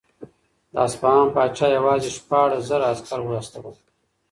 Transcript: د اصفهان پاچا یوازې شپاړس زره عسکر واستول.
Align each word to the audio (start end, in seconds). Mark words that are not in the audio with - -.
د 0.73 0.75
اصفهان 0.85 1.27
پاچا 1.35 1.67
یوازې 1.77 2.09
شپاړس 2.17 2.61
زره 2.69 2.85
عسکر 2.93 3.19
واستول. 3.23 3.75